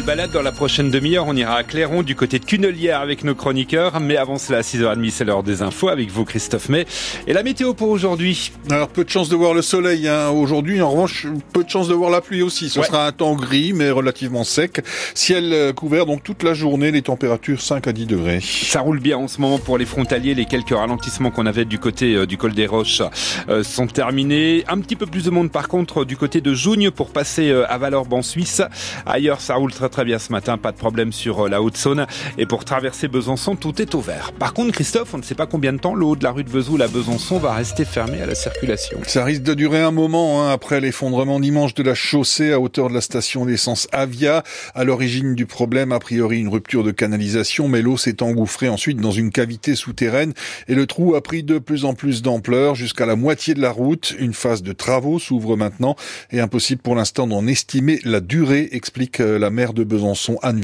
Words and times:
belle 0.00 0.16
balade 0.16 0.30
dans 0.30 0.42
la 0.42 0.52
prochaine 0.52 0.90
demi-heure. 0.90 1.26
On 1.26 1.36
ira 1.36 1.56
à 1.56 1.62
Clairon 1.62 2.02
du 2.02 2.14
côté 2.14 2.38
de 2.38 2.44
Cunelière 2.44 3.00
avec 3.00 3.24
nos 3.24 3.34
chroniqueurs. 3.34 4.00
Mais 4.00 4.16
avant 4.16 4.38
cela, 4.38 4.58
à 4.58 4.60
6h30, 4.62 5.10
c'est 5.10 5.24
l'heure 5.24 5.42
des 5.42 5.62
infos 5.62 5.88
avec 5.88 6.10
vous, 6.10 6.24
Christophe 6.24 6.68
May. 6.68 6.86
Et 7.26 7.32
la 7.32 7.42
météo 7.42 7.74
pour 7.74 7.88
aujourd'hui 7.88 8.52
Alors, 8.70 8.88
peu 8.88 9.04
de 9.04 9.10
chance 9.10 9.28
de 9.28 9.36
voir 9.36 9.52
le 9.52 9.62
soleil 9.62 10.08
hein. 10.08 10.30
aujourd'hui. 10.30 10.80
En 10.80 10.90
revanche, 10.90 11.26
peu 11.52 11.64
de 11.64 11.68
chance 11.68 11.88
de 11.88 11.94
voir 11.94 12.10
la 12.10 12.20
pluie 12.20 12.42
aussi. 12.42 12.70
Ce 12.70 12.82
sera 12.82 13.06
un 13.06 13.12
temps 13.12 13.34
gris, 13.34 13.72
mais 13.74 13.90
relativement 13.90 14.44
sec. 14.44 14.82
Ciel 15.14 15.52
euh, 15.52 15.72
couvert, 15.72 16.06
donc 16.06 16.22
toute 16.22 16.44
la 16.44 16.54
journée, 16.54 16.90
les 16.92 17.02
températures 17.02 17.60
5 17.60 17.86
à 17.86 17.92
10 17.92 18.06
degrés. 18.06 18.40
Ça 18.40 18.80
roule 18.80 19.00
bien 19.00 19.18
en 19.18 19.28
ce 19.28 19.40
moment 19.40 19.58
pour 19.58 19.76
les 19.76 19.86
frontaliers. 19.86 20.34
Les 20.34 20.46
quelques 20.46 20.70
ralentissements 20.70 21.30
qu'on 21.30 21.46
avait 21.46 21.64
du 21.64 21.78
côté 21.78 22.14
euh, 22.14 22.26
du 22.26 22.38
col 22.38 22.54
des 22.54 22.66
Roches 22.66 23.02
euh, 23.48 23.62
sont 23.62 23.86
terminés. 23.86 24.64
Un 24.68 24.78
petit 24.78 24.96
peu 24.96 25.06
plus 25.06 25.24
de 25.24 25.30
monde, 25.30 25.50
par 25.50 25.68
contre, 25.68 26.04
du 26.04 26.16
côté 26.16 26.40
de 26.40 26.54
Jougne 26.54 26.90
pour 26.90 27.10
passer 27.10 27.52
à 27.68 27.76
Valorbe 27.76 28.12
en 28.12 28.22
Suisse. 28.22 28.62
Ailleurs, 29.04 29.40
ça 29.40 29.56
roule 29.56 29.72
très 29.72 29.89
très 29.90 30.04
bien 30.04 30.18
ce 30.18 30.32
matin, 30.32 30.56
pas 30.56 30.72
de 30.72 30.76
problème 30.76 31.12
sur 31.12 31.46
euh, 31.46 31.48
la 31.48 31.60
Haute-Saône. 31.60 32.06
Et 32.38 32.46
pour 32.46 32.64
traverser 32.64 33.08
Besançon, 33.08 33.56
tout 33.56 33.82
est 33.82 33.94
ouvert. 33.94 34.32
Par 34.32 34.54
contre, 34.54 34.72
Christophe, 34.72 35.12
on 35.14 35.18
ne 35.18 35.22
sait 35.22 35.34
pas 35.34 35.46
combien 35.46 35.72
de 35.72 35.78
temps 35.78 35.94
le 35.94 36.04
haut 36.06 36.16
de 36.16 36.24
la 36.24 36.30
rue 36.30 36.44
de 36.44 36.50
Vesoul 36.50 36.80
à 36.82 36.88
Besançon 36.88 37.38
va 37.38 37.54
rester 37.54 37.84
fermé 37.84 38.22
à 38.22 38.26
la 38.26 38.34
circulation. 38.34 38.98
Ça 39.06 39.24
risque 39.24 39.42
de 39.42 39.54
durer 39.54 39.82
un 39.82 39.90
moment 39.90 40.42
hein, 40.42 40.50
après 40.50 40.80
l'effondrement 40.80 41.40
dimanche 41.40 41.74
de 41.74 41.82
la 41.82 41.94
chaussée 41.94 42.52
à 42.52 42.60
hauteur 42.60 42.88
de 42.88 42.94
la 42.94 43.00
station 43.00 43.44
d'essence 43.44 43.88
Avia. 43.92 44.42
À 44.74 44.84
l'origine 44.84 45.34
du 45.34 45.46
problème, 45.46 45.92
a 45.92 45.98
priori 45.98 46.40
une 46.40 46.48
rupture 46.48 46.84
de 46.84 46.90
canalisation, 46.90 47.68
mais 47.68 47.82
l'eau 47.82 47.96
s'est 47.96 48.22
engouffrée 48.22 48.68
ensuite 48.68 48.98
dans 48.98 49.10
une 49.10 49.30
cavité 49.30 49.74
souterraine 49.74 50.32
et 50.68 50.74
le 50.74 50.86
trou 50.86 51.14
a 51.14 51.22
pris 51.22 51.42
de 51.42 51.58
plus 51.58 51.84
en 51.84 51.94
plus 51.94 52.22
d'ampleur 52.22 52.74
jusqu'à 52.74 53.06
la 53.06 53.16
moitié 53.16 53.54
de 53.54 53.60
la 53.60 53.70
route. 53.70 54.14
Une 54.18 54.34
phase 54.34 54.62
de 54.62 54.72
travaux 54.72 55.18
s'ouvre 55.18 55.56
maintenant 55.56 55.96
et 56.30 56.40
impossible 56.40 56.80
pour 56.80 56.94
l'instant 56.94 57.26
d'en 57.26 57.46
estimer 57.46 58.00
la 58.04 58.20
durée, 58.20 58.68
explique 58.72 59.20
euh, 59.20 59.38
la 59.38 59.50
maire 59.50 59.72
de 59.72 59.79
Besançon, 59.84 60.38
Anne. 60.42 60.60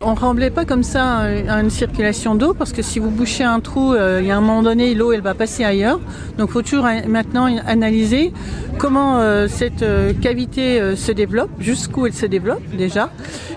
On 0.00 0.14
remblait 0.14 0.50
pas 0.50 0.64
comme 0.64 0.82
ça 0.82 1.18
à 1.18 1.60
une 1.60 1.70
circulation 1.70 2.34
d'eau 2.34 2.54
parce 2.54 2.72
que 2.72 2.82
si 2.82 2.98
vous 2.98 3.10
bouchez 3.10 3.44
un 3.44 3.60
trou, 3.60 3.92
euh, 3.92 4.18
il 4.20 4.26
y 4.26 4.30
a 4.30 4.36
un 4.36 4.40
moment 4.40 4.62
donné, 4.62 4.94
l'eau 4.94 5.12
elle 5.12 5.20
va 5.20 5.34
passer 5.34 5.64
ailleurs. 5.64 6.00
Donc 6.38 6.48
il 6.48 6.52
faut 6.52 6.62
toujours 6.62 6.88
maintenant 7.06 7.46
analyser 7.66 8.32
comment 8.78 9.18
euh, 9.18 9.46
cette 9.48 9.84
cavité 10.20 10.96
se 10.96 11.12
développe, 11.12 11.50
jusqu'où 11.58 12.06
elle 12.06 12.14
se 12.14 12.26
développe 12.26 12.62
déjà, 12.76 13.10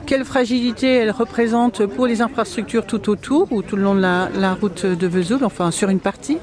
quelle 0.06 0.26
fragilité 0.26 0.94
elle 0.94 1.12
représente 1.12 1.86
pour 1.86 2.08
les 2.08 2.22
infrastructures 2.22 2.86
tout 2.86 3.10
autour 3.10 3.52
ou 3.52 3.62
tout 3.62 3.76
le 3.76 3.84
long 3.84 3.96
de 3.96 4.02
la, 4.02 4.54
route 4.54 4.86
de 4.86 5.08
Vesoul, 5.08 5.44
enfin 5.44 5.72
sur 5.72 5.90
une 5.90 6.00
partie. 6.00 6.38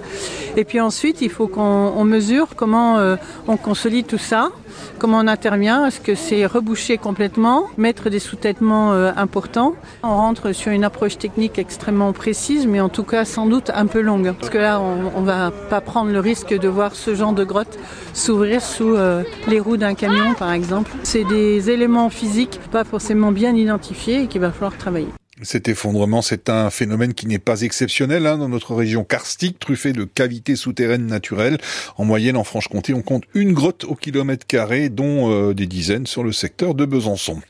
Et 0.56 0.64
puis 0.64 0.80
ensuite, 0.80 1.22
il 1.22 1.30
faut 1.30 1.46
qu'on 1.46 2.04
mesure 2.04 2.48
comment 2.56 2.98
on 3.46 3.56
consolide 3.56 4.06
tout 4.06 4.18
ça, 4.18 4.50
comment 4.98 5.18
on 5.18 5.26
intervient, 5.26 5.86
est-ce 5.86 6.00
que 6.00 6.14
c'est 6.14 6.46
reboucher 6.46 6.98
complètement, 6.98 7.66
mettre 7.76 8.10
des 8.10 8.18
sous-têtements 8.18 8.92
euh, 8.92 9.12
importants. 9.16 9.74
On 10.02 10.14
rentre 10.14 10.52
sur 10.52 10.72
une 10.72 10.84
approche 10.84 11.18
technique 11.18 11.58
extrêmement 11.58 12.12
précise, 12.12 12.66
mais 12.66 12.80
en 12.80 12.88
tout 12.88 13.02
cas 13.02 13.24
sans 13.24 13.46
doute 13.46 13.70
un 13.74 13.86
peu 13.86 14.00
longue. 14.00 14.32
Parce 14.38 14.50
que 14.50 14.58
là, 14.58 14.80
on, 14.80 15.20
ne 15.20 15.26
va 15.26 15.50
pas 15.50 15.80
prendre 15.80 16.10
le 16.12 16.20
risque 16.20 16.56
de 16.56 16.68
voir 16.68 16.94
ce 16.94 17.14
genre 17.14 17.32
de 17.32 17.44
grotte 17.44 17.78
s'ouvrir 18.12 18.62
sous 18.62 18.94
euh, 18.94 19.22
les 19.48 19.60
roues 19.60 19.76
d'un 19.76 19.94
camion, 19.94 20.34
par 20.34 20.52
exemple. 20.52 20.90
C'est 21.02 21.24
des 21.24 21.70
éléments 21.70 22.10
physiques 22.10 22.60
pas 22.70 22.84
forcément 22.84 23.32
bien 23.32 23.49
identifiés 23.56 24.22
et 24.22 24.26
qu'il 24.26 24.40
va 24.40 24.52
falloir 24.52 24.76
travailler. 24.76 25.08
Cet 25.42 25.68
effondrement, 25.68 26.20
c'est 26.20 26.50
un 26.50 26.68
phénomène 26.68 27.14
qui 27.14 27.26
n'est 27.26 27.38
pas 27.38 27.62
exceptionnel 27.62 28.26
hein, 28.26 28.36
dans 28.36 28.50
notre 28.50 28.74
région 28.74 29.04
karstique, 29.04 29.58
truffée 29.58 29.94
de 29.94 30.04
cavités 30.04 30.54
souterraines 30.54 31.06
naturelles. 31.06 31.56
En 31.96 32.04
moyenne, 32.04 32.36
en 32.36 32.44
Franche-Comté, 32.44 32.92
on 32.92 33.00
compte 33.00 33.24
une 33.34 33.54
grotte 33.54 33.84
au 33.84 33.94
kilomètre 33.94 34.46
carré, 34.46 34.90
dont 34.90 35.32
euh, 35.32 35.54
des 35.54 35.66
dizaines 35.66 36.06
sur 36.06 36.24
le 36.24 36.32
secteur 36.32 36.74
de 36.74 36.84
Besançon. 36.84 37.40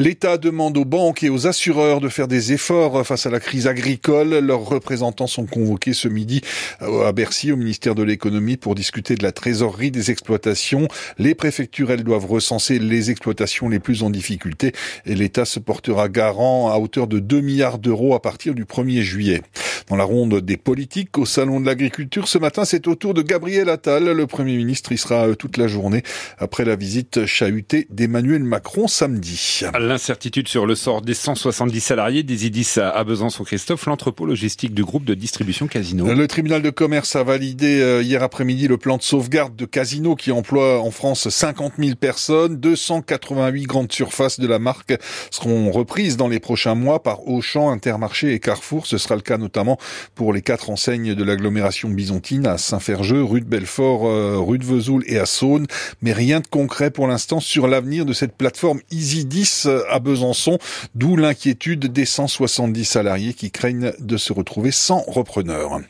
L'État 0.00 0.38
demande 0.38 0.78
aux 0.78 0.84
banques 0.84 1.24
et 1.24 1.28
aux 1.28 1.48
assureurs 1.48 2.00
de 2.00 2.08
faire 2.08 2.28
des 2.28 2.52
efforts 2.52 3.04
face 3.04 3.26
à 3.26 3.30
la 3.30 3.40
crise 3.40 3.66
agricole. 3.66 4.38
Leurs 4.38 4.64
représentants 4.64 5.26
sont 5.26 5.46
convoqués 5.46 5.92
ce 5.92 6.06
midi 6.06 6.40
euh, 6.82 7.04
à 7.04 7.10
Bercy, 7.10 7.50
au 7.50 7.56
ministère 7.56 7.96
de 7.96 8.04
l'économie, 8.04 8.56
pour 8.56 8.76
discuter 8.76 9.16
de 9.16 9.24
la 9.24 9.32
trésorerie 9.32 9.90
des 9.90 10.12
exploitations. 10.12 10.86
Les 11.18 11.34
préfectures, 11.34 11.90
elles, 11.90 12.04
doivent 12.04 12.26
recenser 12.26 12.78
les 12.78 13.10
exploitations 13.10 13.68
les 13.68 13.80
plus 13.80 14.04
en 14.04 14.10
difficulté 14.10 14.70
et 15.04 15.16
l'État 15.16 15.44
se 15.44 15.58
portera 15.58 16.08
garant 16.08 16.70
à 16.70 16.76
hauteur 16.78 17.08
de 17.08 17.18
2 17.18 17.40
milliards 17.40 17.78
d'euros 17.78 18.14
à 18.14 18.22
partir 18.22 18.54
du 18.54 18.66
1er 18.66 19.00
juillet. 19.00 19.42
Dans 19.88 19.96
la 19.96 20.04
ronde 20.04 20.42
des 20.42 20.56
politiques 20.56 21.18
au 21.18 21.26
Salon 21.26 21.60
de 21.60 21.66
l'Agriculture, 21.66 22.28
ce 22.28 22.38
matin, 22.38 22.64
c'est 22.64 22.86
au 22.86 22.94
tour 22.94 23.14
de 23.14 23.22
Gabriel 23.22 23.68
Attal. 23.68 24.04
Le 24.04 24.26
Premier 24.28 24.56
ministre 24.56 24.92
y 24.92 24.98
sera 24.98 25.28
euh, 25.28 25.34
toute 25.34 25.56
la 25.56 25.66
journée 25.66 26.04
après 26.38 26.64
la 26.64 26.76
visite 26.76 27.26
chahutée 27.26 27.88
d'Emmanuel 27.90 28.44
Macron 28.44 28.86
samedi 28.86 29.62
l'incertitude 29.88 30.48
sur 30.48 30.66
le 30.66 30.74
sort 30.74 31.02
des 31.02 31.14
170 31.14 31.80
salariés 31.80 32.22
des 32.22 32.46
IDIS 32.46 32.78
à 32.78 33.02
Besançon-Christophe, 33.04 33.86
l'entrepôt 33.86 34.26
logistique 34.26 34.74
du 34.74 34.84
groupe 34.84 35.04
de 35.04 35.14
distribution 35.14 35.66
Casino. 35.66 36.12
Le 36.12 36.28
tribunal 36.28 36.62
de 36.62 36.70
commerce 36.70 37.16
a 37.16 37.24
validé 37.24 37.80
euh, 37.80 38.02
hier 38.02 38.22
après-midi 38.22 38.68
le 38.68 38.76
plan 38.76 38.98
de 38.98 39.02
sauvegarde 39.02 39.56
de 39.56 39.64
Casino 39.64 40.14
qui 40.14 40.30
emploie 40.30 40.80
en 40.80 40.90
France 40.90 41.28
50 41.28 41.74
000 41.78 41.96
personnes. 41.96 42.56
288 42.56 43.62
grandes 43.64 43.92
surfaces 43.92 44.38
de 44.38 44.46
la 44.46 44.58
marque 44.58 44.94
seront 45.30 45.70
reprises 45.70 46.16
dans 46.16 46.28
les 46.28 46.40
prochains 46.40 46.74
mois 46.74 47.02
par 47.02 47.26
Auchan, 47.26 47.70
Intermarché 47.70 48.34
et 48.34 48.40
Carrefour. 48.40 48.86
Ce 48.86 48.98
sera 48.98 49.16
le 49.16 49.22
cas 49.22 49.38
notamment 49.38 49.78
pour 50.14 50.32
les 50.32 50.42
quatre 50.42 50.70
enseignes 50.70 51.14
de 51.14 51.24
l'agglomération 51.24 51.88
byzantine 51.88 52.46
à 52.46 52.58
Saint-Ferjeux, 52.58 53.24
rue 53.24 53.40
de 53.40 53.46
Belfort, 53.46 54.06
euh, 54.06 54.36
rue 54.38 54.58
de 54.58 54.64
Vesoul 54.64 55.02
et 55.06 55.18
à 55.18 55.26
Saône. 55.26 55.66
Mais 56.02 56.12
rien 56.12 56.40
de 56.40 56.46
concret 56.46 56.90
pour 56.90 57.06
l'instant 57.06 57.40
sur 57.40 57.68
l'avenir 57.68 58.04
de 58.04 58.12
cette 58.12 58.36
plateforme 58.36 58.80
Easy10 58.92 59.67
à 59.68 59.98
Besançon, 59.98 60.58
d'où 60.94 61.16
l'inquiétude 61.16 61.86
des 61.86 62.04
170 62.04 62.84
salariés 62.84 63.34
qui 63.34 63.50
craignent 63.50 63.92
de 63.98 64.16
se 64.16 64.32
retrouver 64.32 64.70
sans 64.70 65.00
repreneur. 65.06 65.80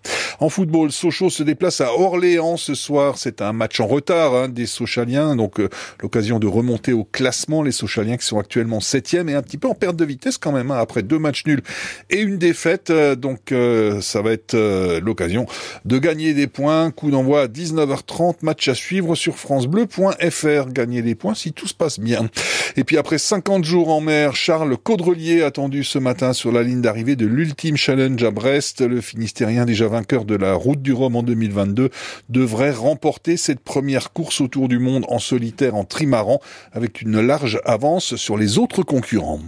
En 0.40 0.48
football, 0.48 0.92
Sochaux 0.92 1.30
se 1.30 1.42
déplace 1.42 1.80
à 1.80 1.92
Orléans 1.92 2.56
ce 2.56 2.74
soir. 2.74 3.18
C'est 3.18 3.42
un 3.42 3.52
match 3.52 3.80
en 3.80 3.88
retard 3.88 4.34
hein, 4.36 4.48
des 4.48 4.66
Sochaliens, 4.66 5.34
donc 5.34 5.58
euh, 5.58 5.68
l'occasion 6.00 6.38
de 6.38 6.46
remonter 6.46 6.92
au 6.92 7.02
classement. 7.02 7.62
Les 7.64 7.72
Sochaliens 7.72 8.16
qui 8.16 8.24
sont 8.24 8.38
actuellement 8.38 8.78
septième 8.78 9.28
et 9.28 9.34
un 9.34 9.42
petit 9.42 9.58
peu 9.58 9.66
en 9.66 9.74
perte 9.74 9.96
de 9.96 10.04
vitesse 10.04 10.38
quand 10.38 10.52
même 10.52 10.70
hein, 10.70 10.78
après 10.78 11.02
deux 11.02 11.18
matchs 11.18 11.44
nuls 11.44 11.62
et 12.08 12.20
une 12.20 12.38
défaite. 12.38 12.90
Euh, 12.90 13.16
donc 13.16 13.50
euh, 13.50 14.00
ça 14.00 14.22
va 14.22 14.30
être 14.30 14.56
l'occasion 15.00 15.46
de 15.84 15.98
gagner 15.98 16.34
des 16.34 16.46
points. 16.46 16.92
Coup 16.92 17.10
d'envoi 17.10 17.42
à 17.42 17.46
19h30. 17.48 18.36
Match 18.42 18.68
à 18.68 18.76
suivre 18.76 19.16
sur 19.16 19.36
francebleu.fr. 19.36 20.68
Gagner 20.68 21.02
des 21.02 21.16
points 21.16 21.34
si 21.34 21.52
tout 21.52 21.66
se 21.66 21.74
passe 21.74 21.98
bien. 21.98 22.30
Et 22.76 22.84
puis 22.84 22.96
après 22.96 23.18
50 23.18 23.64
jours 23.64 23.88
en 23.88 24.00
mer, 24.00 24.36
Charles 24.36 24.76
Caudrelier 24.76 25.42
attendu 25.42 25.82
ce 25.82 25.98
matin 25.98 26.32
sur 26.32 26.52
la 26.52 26.62
ligne 26.62 26.80
d'arrivée 26.80 27.16
de 27.16 27.26
l'Ultime 27.26 27.76
Challenge 27.76 28.22
à 28.22 28.30
Brest. 28.30 28.82
Le 28.82 29.00
Finistérien 29.00 29.64
déjà 29.64 29.88
vainqueur 29.88 30.24
de 30.28 30.36
la 30.36 30.54
Route 30.54 30.80
du 30.80 30.92
Rhum 30.92 31.16
en 31.16 31.24
2022 31.24 31.90
devrait 32.28 32.70
remporter 32.70 33.36
cette 33.36 33.60
première 33.60 34.12
course 34.12 34.40
autour 34.40 34.68
du 34.68 34.78
monde 34.78 35.04
en 35.08 35.18
solitaire 35.18 35.74
en 35.74 35.82
trimaran 35.82 36.40
avec 36.72 37.02
une 37.02 37.20
large 37.20 37.60
avance 37.64 38.14
sur 38.14 38.36
les 38.36 38.58
autres 38.58 38.84
concurrents. 38.84 39.40